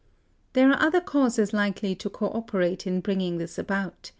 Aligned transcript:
There 0.53 0.71
are 0.71 0.81
other 0.81 0.99
causes 0.99 1.53
likely 1.53 1.93
to 1.93 2.09
co 2.09 2.25
operate 2.29 2.87
in 2.87 3.01
bringing 3.01 3.37
this 3.37 3.59
about. 3.59 4.09